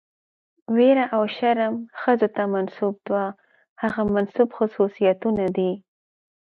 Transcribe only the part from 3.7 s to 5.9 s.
هغه منسوب خصوصيتونه دي،